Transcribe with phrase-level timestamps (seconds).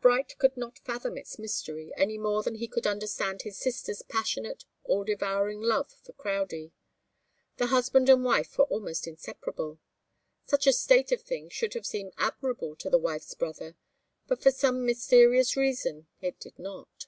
[0.00, 4.64] Bright could not fathom its mystery, any more than he could understand his sister's passionate,
[4.82, 6.72] all devouring love for Crowdie.
[7.58, 9.78] The husband and wife were almost inseparable.
[10.46, 13.76] Such a state of things should have seemed admirable to the wife's brother,
[14.26, 17.06] but for some mysterious reason it did not.